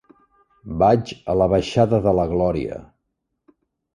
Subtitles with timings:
[0.83, 2.79] Vaig a la baixada de la Glòria.